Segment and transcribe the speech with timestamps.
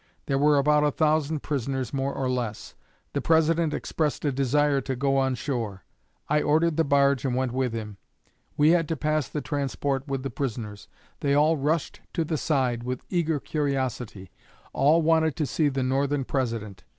[0.25, 2.73] There were about a thousand prisoners, more or less.
[3.13, 5.83] The President expressed a desire to go on shore.
[6.27, 7.97] I ordered the barge and went with him.
[8.57, 10.87] We had to pass the transport with the prisoners.
[11.19, 14.31] They all rushed to the side with eager curiosity.
[14.73, 16.83] All wanted to see the Northern President.